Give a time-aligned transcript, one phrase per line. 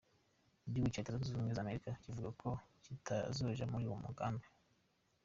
[0.67, 2.49] Igihugu ca Leta Zunze Ubumwe za Amerika kivuga ko
[2.83, 4.45] kitazoja muri uwo mugambi.